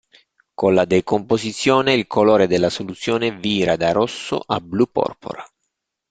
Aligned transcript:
Con 0.55 0.73
la 0.73 0.85
decomposizione 0.87 1.93
il 1.93 2.07
colore 2.07 2.47
della 2.47 2.71
soluzione 2.71 3.29
vira 3.37 3.75
da 3.75 3.91
rosso 3.91 4.39
a 4.43 4.59
blu-porpora. 4.59 5.45